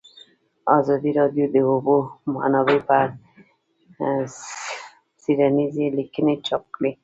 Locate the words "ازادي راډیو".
0.77-1.45